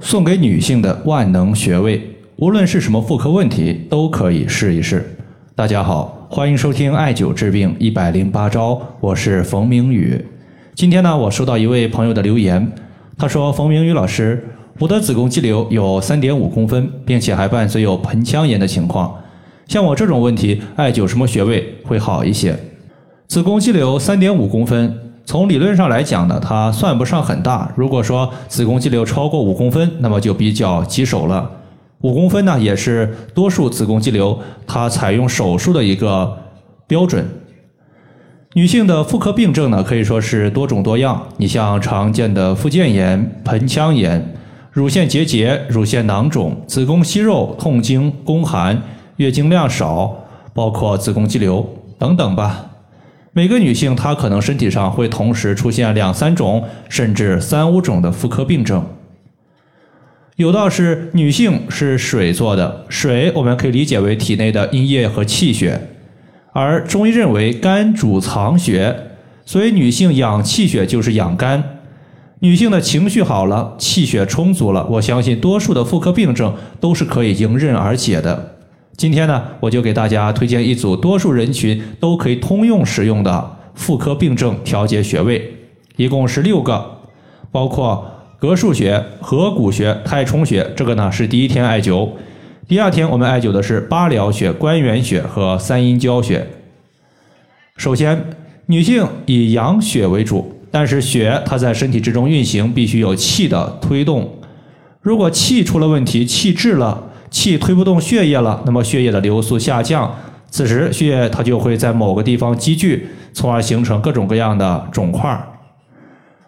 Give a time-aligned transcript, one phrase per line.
[0.00, 2.00] 送给女性的万能穴位，
[2.36, 5.16] 无论是什么妇科问题，都可以试一试。
[5.54, 10.22] 大家好，欢迎收听艾灸治病一百零八招，我是冯明宇。
[10.74, 12.70] 今天呢，我收到一位朋友的留言，
[13.16, 14.46] 他说：“冯明宇老师，
[14.78, 19.18] 我的子宫肌瘤有三点五公分，并且还伴随有盆腔炎的情况。
[19.66, 22.54] 像我这种问题，艾灸什么穴位会好一些？”
[23.28, 25.05] 子宫肌瘤三点五公分。
[25.26, 27.70] 从理论上来讲呢，它算不上很大。
[27.76, 31.50] 如果说子宫肌瘤超过五公分，那么就比较棘手了。
[32.02, 36.38] 五公分呢，也是多数子宫肌瘤它采用手术的一个
[36.86, 37.26] 标准。
[38.54, 41.20] 女性的妇科病症呢，可以说是多种多样。
[41.38, 44.34] 你像常见的附件炎、盆腔炎、
[44.70, 48.80] 乳腺结节、乳腺囊肿、子宫息肉、痛经、宫寒、
[49.16, 50.14] 月经量少，
[50.54, 51.68] 包括子宫肌瘤
[51.98, 52.64] 等等吧。
[53.36, 58.82] 每个女性她可能身体上会同时出现两三种甚至三五种的妇科病症。
[60.36, 65.78] 有道是女性是水做的，水我们可以理解为体内的阴液和气血，
[66.54, 68.96] 而中医认为肝主藏血，
[69.44, 71.62] 所以女性养气血就是养肝。
[72.38, 78.55] 女性的情绪好了，气血充足了，我相信多数的妇科病症都是可以迎刃而解的。
[78.96, 85.54] 今天呢，我就给大家推荐一组多数人群都可以通用使用的妇科病症调节穴位，
[85.96, 87.00] 一共是六个，
[87.52, 90.66] 包括膈腧穴、合谷穴、太冲穴。
[90.74, 92.08] 这个呢是第一天艾灸，
[92.66, 96.46] 第二天我们艾灸的是八髎穴、关元穴和三阴交穴。
[97.76, 98.30] 首先，
[98.64, 104.38] 女性以阳血为主，但是血它在身体之中运行必须有气的推动，
[105.02, 107.05] 如果气出了问题，气滞了。
[107.30, 110.14] 气推不动血液了，那么血液的流速下降，
[110.50, 115.38] 此时血液它就会在某个地方积聚，从而形成各种各样的肿块。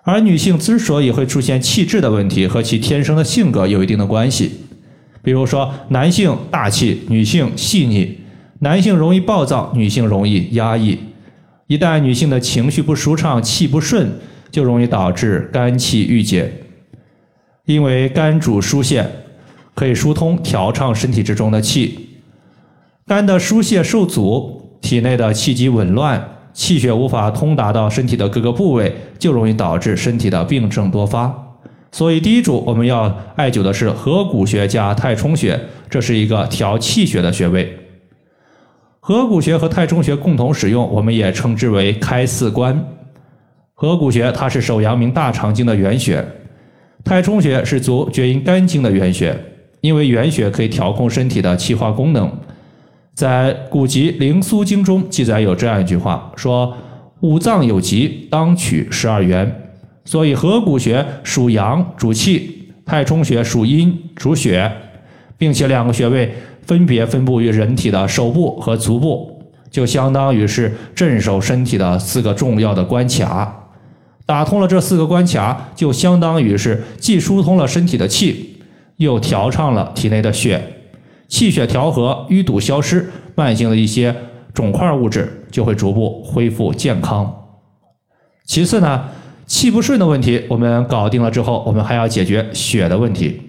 [0.04, 4.52] 而女性之所以会出现气滞的问题，和其天生的性格有一定的关系。
[5.20, 8.20] 比如说，男性大气，女性细腻；
[8.60, 10.98] 男性容易暴躁，女性容易压抑。
[11.66, 14.10] 一旦女性的情绪不舒畅，气不顺，
[14.50, 16.50] 就容易导致肝气郁结，
[17.66, 19.06] 因为肝主疏泄。
[19.78, 22.08] 可以疏通调畅身体之中的气，
[23.06, 26.20] 肝的疏泄受阻，体内的气机紊乱，
[26.52, 31.32] 气血无法通达到身体的各个部位，就容易导致身体的病症多发。
[31.92, 33.02] 所以第一组我们要
[33.36, 35.56] 艾灸的是合谷穴加太冲穴，
[35.88, 37.72] 这是一个调气血的穴位。
[38.98, 42.84] 合谷穴和太冲穴共同使用，我们也称之为开四关。
[43.74, 46.26] 合谷穴它是手阳明大肠经的原穴，
[47.04, 49.40] 太冲穴是足厥阴肝经的原穴。
[49.80, 52.30] 因为原穴可以调控身体的气化功能，
[53.14, 56.76] 在古籍《灵枢经》中记载有这样一句话，说
[57.20, 59.64] 五脏有疾，当取十二元。
[60.04, 62.40] 所以合谷穴属阳，主气；
[62.86, 64.72] 太冲穴属阴，主血，
[65.36, 73.54] 并且两个穴位分别分布于人体的手部和足部，就相当于是镇守身体的四个重要的关卡。
[74.24, 78.57] 打通了这四个关卡，就相当于是既疏通了身体的气。
[78.98, 80.60] 又调畅了体内的血，
[81.28, 84.14] 气血调和，淤堵消失，慢性的一些
[84.52, 87.32] 肿块物质就会逐步恢复健康。
[88.44, 89.08] 其次呢，
[89.46, 93.40] 气不顺的问题我们搞定了之后，我们还要解决血的问题。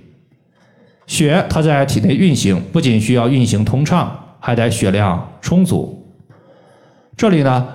[1.08, 6.14] 血它在体内运行，不仅需要运行通畅，还得血量充足。
[7.18, 7.68] 这里呢，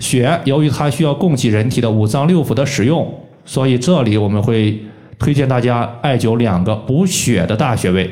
[0.00, 3.08] 血由于它需要供给人体的五脏六腑的使用，
[3.44, 4.82] 所以这里我们会。
[5.20, 8.10] 推荐大家艾灸两个补血的大穴位，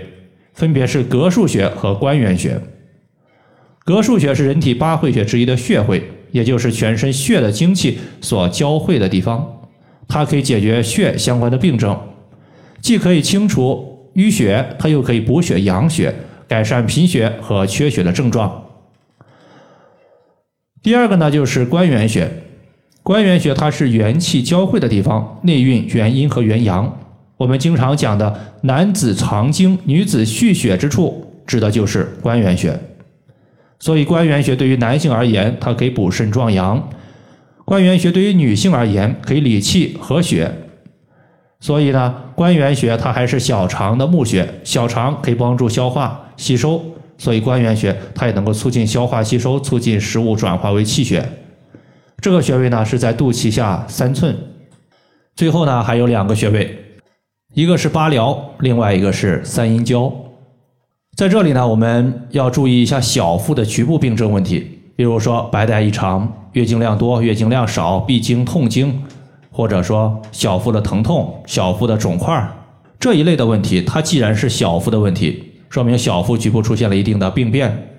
[0.52, 2.60] 分别是膈腧穴和关元穴。
[3.86, 9.62] 膈腧穴是人体八会穴之一的穴会，也就是全身血的精气所交汇的地方。
[10.06, 11.98] 它可以解决血相关的病症，
[12.82, 16.14] 既可以清除淤血，它又可以补血养血，
[16.46, 18.64] 改善贫血和缺血的症状。
[20.82, 22.30] 第二个呢，就是关元穴。
[23.08, 26.98] 关元穴它是元气交汇的地方，内蕴元阴和元阳。
[27.38, 32.78] 我们经常讲的男子藏精、女子蓄血之处，指的就是关元穴。
[33.80, 36.78] 所以关元穴对于男性而言，它可以补肾壮阳；
[37.64, 40.52] 关元穴对于女性而言，可以理气和血。
[41.60, 46.84] 所以呢，关元穴它还是小肠的募穴，小肠可以帮助消化吸收，
[47.16, 51.26] 所以关元穴它也能够促进消化吸收，促进食物转化为气血。
[52.20, 54.36] 这个穴位呢是在肚脐下三寸，
[55.36, 56.76] 最后呢还有两个穴位，
[57.54, 60.12] 一个是八髎，另外一个是三阴交。
[61.16, 69.00] 在这里呢，我们要注意一下小腹的局部病症问题，比如说白带异常、月经量多、月经量少、闭经、痛经，
[69.52, 72.48] 或者说小腹的疼痛、小腹的肿块、
[72.98, 77.97] 这一类的问题，它既然是小腹的问题，说明小腹局部出现了一定的病变。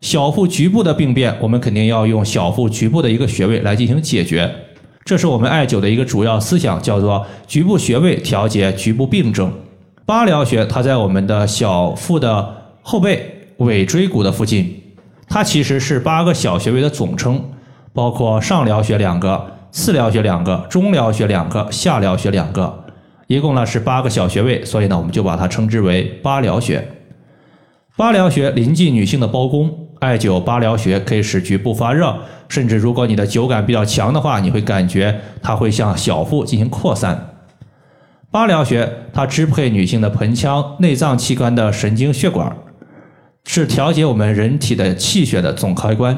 [0.00, 4.54] 小腹局部的病变，我们肯定要用小腹局部的一个穴位来进行解决。
[5.04, 9.52] 这是我们艾灸的一个主要思想，叫做局部穴位调节局部病症。
[10.06, 14.82] 八髎穴它在我们的小腹的后背尾椎骨的附近，
[15.28, 17.42] 它其实是八个小穴位的总称，
[17.92, 22.84] 包括上髎穴两个、次髎穴两个、中髎穴两个、下髎穴两个，
[23.26, 26.86] 一共呢是八个小穴位，所以呢我们就把它称之为八髎穴。
[27.96, 29.87] 八髎穴临近女性的包宫。
[30.00, 32.16] 艾灸八髎穴可以使局部发热，
[32.48, 37.34] 甚至如果你的灸感比较强的话，你会感觉它会向小腹进行扩散。
[38.30, 42.56] 八髎穴它支配女性的盆腔内脏器官的神经血管，
[43.44, 46.16] 是调节我们人体的气血的总开关，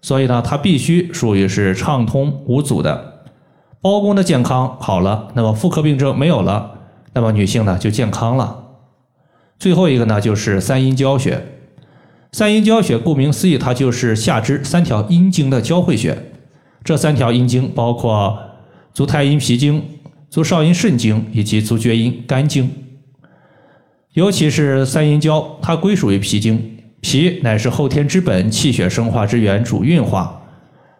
[0.00, 3.24] 所以呢，它必须属于是畅通无阻的。
[3.80, 6.70] 包公的健康好了，那么妇科病症没有了，
[7.12, 8.58] 那么女性呢就健康了。
[9.58, 11.44] 最后一个呢就是三阴交穴。
[12.34, 16.16] 三阴交穴，顾名思义，它就是下肢三条阴经的交汇穴。
[16.82, 18.38] 这三条阴经包括
[18.94, 19.84] 足太阴脾经、
[20.30, 22.70] 足少阴肾经以及足厥阴肝经。
[24.14, 30.40] 尤其是三阴交，它归属于脾经，脾乃是后天之本，气血生化之源，主运化。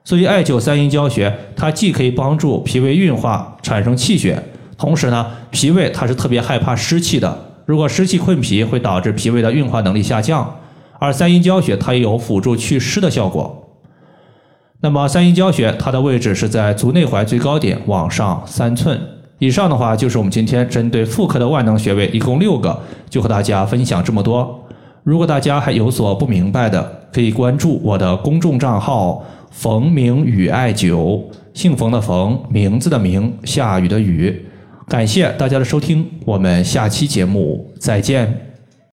[0.05, 4.43] 所以艾灸三阴交穴，它既可以帮助脾胃运化，产生气血，
[4.76, 7.55] 同时呢，脾胃它是特别害怕湿气的。
[7.64, 10.58] 如果湿气困脾，会导致脾胃的运化能力下降。
[11.02, 13.66] 而三阴交穴它也有辅助祛湿的效果。
[14.82, 18.96] 那么三阴交穴它的位置是在足内踝最高点往上三寸
[19.40, 24.64] 以上的话，就是我们今天针对妇科的万能穴位，一共六个，就和大家分享这么多。
[25.02, 31.20] 如果大家还有所不明白的，可以关注我的公众账号“冯明宇艾灸”，
[31.52, 34.46] 姓冯的冯，名字的名，下雨的雨。
[34.87, 38.51] 感谢大家的收听，我们下期节目再见。